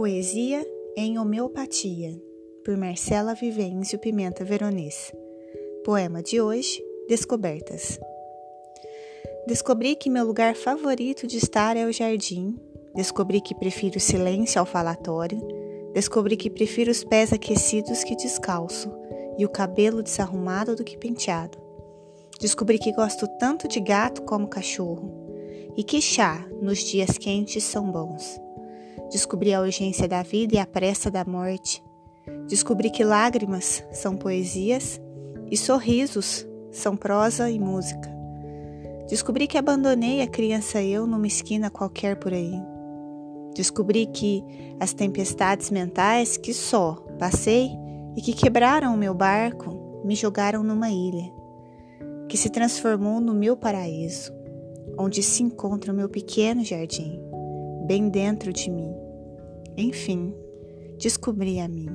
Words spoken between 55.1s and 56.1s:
se encontra o meu